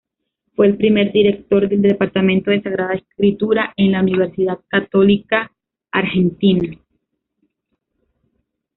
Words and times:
Fue 0.55 0.65
el 0.65 0.77
primer 0.77 1.11
director 1.11 1.69
del 1.69 1.79
Departamento 1.83 2.49
de 2.49 2.63
Sagrada 2.63 2.95
Escritura 2.95 3.71
en 3.77 3.91
la 3.91 4.01
Universidad 4.01 4.57
Católica 4.67 5.51
Argentina. 5.91 6.75